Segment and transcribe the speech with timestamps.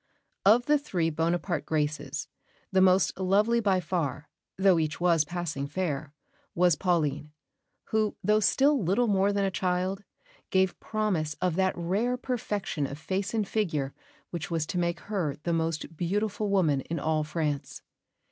[0.47, 2.27] Of the three Bonaparte "graces"
[2.71, 4.27] the most lovely by far
[4.57, 6.11] (though each was passing fair)
[6.55, 7.33] was Pauline,
[7.89, 10.03] who, though still little more than a child,
[10.49, 13.93] gave promise of that rare perfection of face and figure
[14.31, 17.83] which was to make her the most beautiful woman in all France.